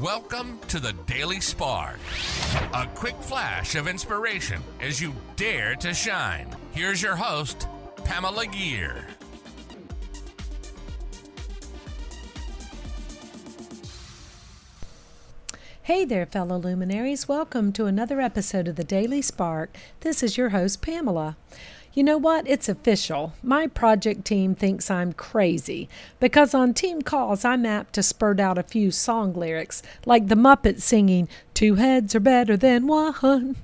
Welcome 0.00 0.58
to 0.68 0.80
the 0.80 0.94
Daily 1.06 1.40
Spark. 1.40 1.98
A 2.72 2.86
quick 2.94 3.14
flash 3.20 3.74
of 3.74 3.86
inspiration 3.86 4.62
as 4.80 5.00
you 5.00 5.14
dare 5.36 5.76
to 5.76 5.92
shine. 5.92 6.48
Here's 6.72 7.02
your 7.02 7.14
host, 7.14 7.68
Pamela 8.04 8.46
Gear. 8.46 9.06
Hey 15.82 16.04
there, 16.06 16.26
fellow 16.26 16.56
luminaries. 16.56 17.28
Welcome 17.28 17.72
to 17.74 17.84
another 17.84 18.20
episode 18.20 18.68
of 18.68 18.76
the 18.76 18.84
Daily 18.84 19.20
Spark. 19.20 19.76
This 20.00 20.22
is 20.22 20.38
your 20.38 20.48
host, 20.48 20.80
Pamela. 20.80 21.36
You 21.94 22.02
know 22.02 22.16
what? 22.16 22.48
It's 22.48 22.70
official. 22.70 23.34
My 23.42 23.66
project 23.66 24.24
team 24.24 24.54
thinks 24.54 24.90
I'm 24.90 25.12
crazy 25.12 25.90
because 26.20 26.54
on 26.54 26.72
team 26.72 27.02
calls 27.02 27.44
I'm 27.44 27.66
apt 27.66 27.92
to 27.94 28.02
spurt 28.02 28.40
out 28.40 28.56
a 28.56 28.62
few 28.62 28.90
song 28.90 29.34
lyrics, 29.34 29.82
like 30.06 30.28
the 30.28 30.34
Muppets 30.34 30.80
singing, 30.80 31.28
Two 31.52 31.74
heads 31.74 32.14
are 32.14 32.20
better 32.20 32.56
than 32.56 32.86
one. 32.86 33.56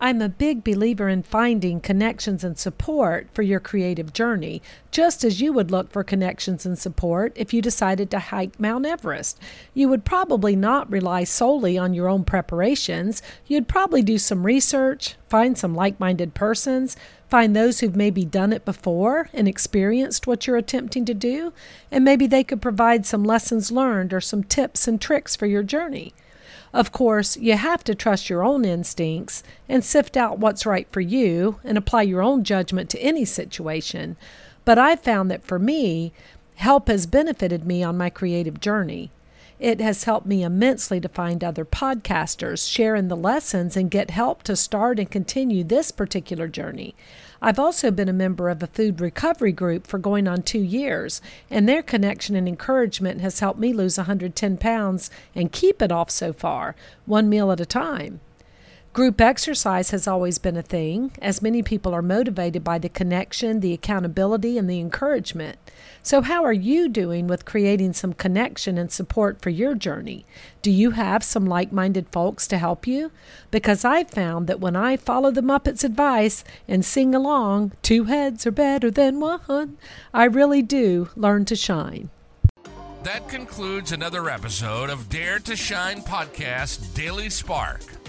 I'm 0.00 0.20
a 0.20 0.28
big 0.28 0.64
believer 0.64 1.08
in 1.08 1.22
finding 1.22 1.80
connections 1.80 2.44
and 2.44 2.58
support 2.58 3.28
for 3.32 3.42
your 3.42 3.60
creative 3.60 4.12
journey, 4.12 4.60
just 4.90 5.24
as 5.24 5.40
you 5.40 5.52
would 5.52 5.70
look 5.70 5.90
for 5.90 6.04
connections 6.04 6.66
and 6.66 6.78
support 6.78 7.32
if 7.36 7.54
you 7.54 7.62
decided 7.62 8.10
to 8.10 8.18
hike 8.18 8.60
Mount 8.60 8.84
Everest. 8.84 9.40
You 9.72 9.88
would 9.88 10.04
probably 10.04 10.56
not 10.56 10.90
rely 10.90 11.24
solely 11.24 11.78
on 11.78 11.94
your 11.94 12.08
own 12.08 12.24
preparations. 12.24 13.22
You'd 13.46 13.68
probably 13.68 14.02
do 14.02 14.18
some 14.18 14.44
research, 14.44 15.14
find 15.28 15.56
some 15.56 15.74
like 15.74 15.98
minded 15.98 16.34
persons, 16.34 16.96
find 17.28 17.56
those 17.56 17.80
who've 17.80 17.96
maybe 17.96 18.24
done 18.24 18.52
it 18.52 18.64
before 18.64 19.30
and 19.32 19.48
experienced 19.48 20.26
what 20.26 20.46
you're 20.46 20.56
attempting 20.56 21.04
to 21.06 21.14
do, 21.14 21.52
and 21.90 22.04
maybe 22.04 22.26
they 22.26 22.44
could 22.44 22.60
provide 22.60 23.06
some 23.06 23.24
lessons 23.24 23.72
learned 23.72 24.12
or 24.12 24.20
some 24.20 24.44
tips 24.44 24.86
and 24.86 25.00
tricks 25.00 25.34
for 25.34 25.46
your 25.46 25.62
journey. 25.62 26.12
Of 26.74 26.90
course, 26.90 27.36
you 27.36 27.56
have 27.56 27.84
to 27.84 27.94
trust 27.94 28.28
your 28.28 28.44
own 28.44 28.64
instincts 28.64 29.44
and 29.68 29.84
sift 29.84 30.16
out 30.16 30.40
what's 30.40 30.66
right 30.66 30.88
for 30.90 31.00
you 31.00 31.60
and 31.62 31.78
apply 31.78 32.02
your 32.02 32.20
own 32.20 32.42
judgment 32.42 32.90
to 32.90 33.00
any 33.00 33.24
situation. 33.24 34.16
But 34.64 34.76
I've 34.76 34.98
found 34.98 35.30
that 35.30 35.44
for 35.44 35.60
me, 35.60 36.12
help 36.56 36.88
has 36.88 37.06
benefited 37.06 37.64
me 37.64 37.84
on 37.84 37.96
my 37.96 38.10
creative 38.10 38.58
journey. 38.58 39.12
It 39.60 39.80
has 39.80 40.04
helped 40.04 40.26
me 40.26 40.42
immensely 40.42 41.00
to 41.00 41.08
find 41.08 41.44
other 41.44 41.64
podcasters, 41.64 42.68
share 42.68 42.96
in 42.96 43.06
the 43.06 43.16
lessons, 43.16 43.76
and 43.76 43.90
get 43.90 44.10
help 44.10 44.42
to 44.44 44.56
start 44.56 44.98
and 44.98 45.08
continue 45.08 45.62
this 45.62 45.92
particular 45.92 46.48
journey. 46.48 46.96
I've 47.40 47.60
also 47.60 47.92
been 47.92 48.08
a 48.08 48.12
member 48.12 48.48
of 48.48 48.62
a 48.62 48.66
food 48.66 49.00
recovery 49.00 49.52
group 49.52 49.86
for 49.86 49.98
going 49.98 50.26
on 50.26 50.42
two 50.42 50.62
years, 50.62 51.22
and 51.50 51.68
their 51.68 51.82
connection 51.82 52.34
and 52.34 52.48
encouragement 52.48 53.20
has 53.20 53.38
helped 53.38 53.60
me 53.60 53.72
lose 53.72 53.96
110 53.96 54.56
pounds 54.56 55.08
and 55.36 55.52
keep 55.52 55.80
it 55.80 55.92
off 55.92 56.10
so 56.10 56.32
far, 56.32 56.74
one 57.06 57.28
meal 57.28 57.52
at 57.52 57.60
a 57.60 57.66
time. 57.66 58.20
Group 58.94 59.20
exercise 59.20 59.90
has 59.90 60.06
always 60.06 60.38
been 60.38 60.56
a 60.56 60.62
thing, 60.62 61.10
as 61.20 61.42
many 61.42 61.64
people 61.64 61.92
are 61.92 62.00
motivated 62.00 62.62
by 62.62 62.78
the 62.78 62.88
connection, 62.88 63.58
the 63.58 63.72
accountability, 63.72 64.56
and 64.56 64.70
the 64.70 64.78
encouragement. 64.78 65.58
So, 66.00 66.20
how 66.20 66.44
are 66.44 66.52
you 66.52 66.88
doing 66.88 67.26
with 67.26 67.44
creating 67.44 67.94
some 67.94 68.12
connection 68.12 68.78
and 68.78 68.92
support 68.92 69.42
for 69.42 69.50
your 69.50 69.74
journey? 69.74 70.26
Do 70.62 70.70
you 70.70 70.92
have 70.92 71.24
some 71.24 71.44
like 71.44 71.72
minded 71.72 72.06
folks 72.10 72.46
to 72.46 72.56
help 72.56 72.86
you? 72.86 73.10
Because 73.50 73.84
I've 73.84 74.10
found 74.10 74.46
that 74.46 74.60
when 74.60 74.76
I 74.76 74.96
follow 74.96 75.32
the 75.32 75.42
Muppets' 75.42 75.82
advice 75.82 76.44
and 76.68 76.84
sing 76.84 77.16
along, 77.16 77.72
two 77.82 78.04
heads 78.04 78.46
are 78.46 78.52
better 78.52 78.92
than 78.92 79.18
one, 79.18 79.76
I 80.12 80.22
really 80.26 80.62
do 80.62 81.08
learn 81.16 81.46
to 81.46 81.56
shine. 81.56 82.10
That 83.02 83.28
concludes 83.28 83.90
another 83.90 84.30
episode 84.30 84.88
of 84.88 85.08
Dare 85.08 85.40
to 85.40 85.56
Shine 85.56 86.00
Podcast 86.00 86.94
Daily 86.94 87.28
Spark 87.28 87.82